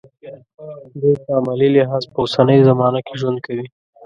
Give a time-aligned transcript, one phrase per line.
[0.99, 3.65] دوی په عملي لحاظ په اوسنۍ زمانه کې ژوند کوي.